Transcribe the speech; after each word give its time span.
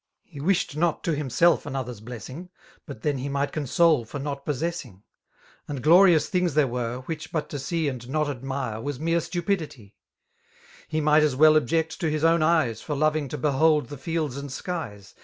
H.e 0.31 0.39
wished 0.39 0.75
not 0.75 1.03
to 1.03 1.13
himself 1.15 1.63
another's 1.63 2.01
Messing, 2.01 2.49
But 2.87 3.03
then 3.03 3.19
he 3.19 3.29
might 3.29 3.51
console 3.51 4.03
for 4.03 4.17
not 4.17 4.45
possessing; 4.45 5.03
Aud 5.69 5.83
glorious 5.83 6.27
things 6.27 6.55
there 6.55 6.65
were> 6.65 7.01
which 7.01 7.31
but 7.31 7.49
to 7.49 7.59
see 7.59 7.87
And 7.87 8.09
not 8.09 8.27
admire, 8.27 8.81
was 8.81 8.99
mete 8.99 9.21
stupidity: 9.21 9.93
He 10.87 11.01
might 11.01 11.21
as 11.21 11.35
well 11.35 11.55
object 11.55 11.99
to 11.99 12.09
hifl 12.09 12.23
own 12.23 12.41
eyes 12.41 12.81
For 12.81 12.95
loving 12.95 13.27
to 13.27 13.37
behead 13.37 13.89
the 13.89 13.97
fields 13.99 14.37
and 14.37 14.51
skies. 14.51 15.13